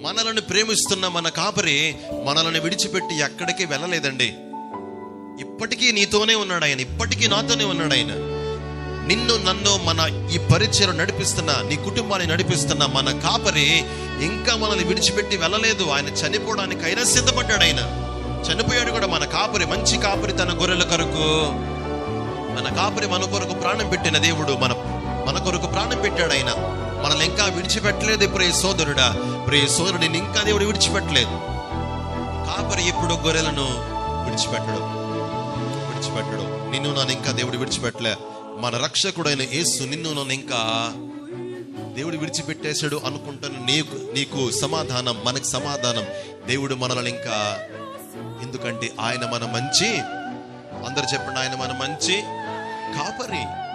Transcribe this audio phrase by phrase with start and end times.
[0.00, 4.34] మనలను ప్రేమిస్తున్న మన కాపరి మనలను విడిచిపెట్టి ఎక్కడికి వెళ్ళలేదండి.
[5.40, 8.08] ఇప్పటికీ నీతోనే ఉన్నాడు ఆయన ఇప్పటికీ నాతోనే ఉన్నాడు ఆయన.
[9.06, 13.84] నిన్ను నన్ను మన ఈ పరిచయం నడిపిస్తున్న నీ కుటుంబాన్ని నడిపిస్తున్న మన కాపరి
[14.20, 15.84] ఇంకా మనల్ని విడిచిపెట్టి వెళ్ళలేదు.
[15.84, 17.78] ఆయన చనిపోవడానికి అయినా సిద్ధపడ్డాడు ఆయన.
[18.52, 21.48] చనిపోయాడు కూడా మన కాపరి మంచి కాపరి తన గొర్రెల కొరకు.
[22.56, 24.72] మన కాపరి మన కొరకు ప్రాణం పెట్టిన దేవుడు మన
[25.28, 26.76] మన కొరకు ప్రాణం పెట్టాడు ఆయన.
[27.04, 29.16] మనల్ని ఇంకా విడిచిపెట్టలేదు ప్రియ సోదరుడా.
[29.46, 31.40] ప్రియ సోదరుడిని ఇంకా దేవుడు విడిచిపెట్టలేదు.
[32.46, 33.66] కాపరి ఇప్పుడు గొర్రెలను
[34.24, 35.00] విడిచిపెట్టడు.
[35.90, 36.70] విడిచిపెట్టడు.
[36.70, 38.16] నిన్ను నన్ను ఇంకా దేవుడు విడిచిపెట్టలే.
[38.58, 40.92] మన రక్షకుడైన యేసు నిన్ను నన్ను ఇంకా
[41.94, 43.66] దేవుడు విడిచిపెట్టేశాడు అనుకుంటాను.
[43.66, 46.04] నీకు నీకు సమాధానం మనకు సమాధానం.
[46.46, 47.58] దేవుడు మనల్ని ఇంకా
[48.42, 50.00] ఎందుకంటే ఆయన మన మంచి.
[50.88, 52.22] అందరు చెప్పండి ఆయన మన మంచి
[52.98, 53.69] కాపరి.